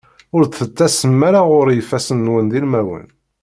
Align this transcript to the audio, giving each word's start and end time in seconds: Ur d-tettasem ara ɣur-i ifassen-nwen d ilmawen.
Ur 0.35 0.43
d-tettasem 0.45 1.19
ara 1.27 1.41
ɣur-i 1.49 1.75
ifassen-nwen 1.81 2.45
d 2.51 2.53
ilmawen. 2.59 3.07